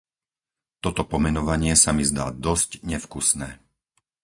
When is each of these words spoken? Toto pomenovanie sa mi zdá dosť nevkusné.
Toto 0.83 1.01
pomenovanie 1.13 1.73
sa 1.83 1.91
mi 1.97 2.01
zdá 2.11 2.25
dosť 2.47 2.69
nevkusné. 2.91 3.49